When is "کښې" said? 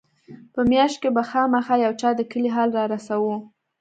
1.03-1.09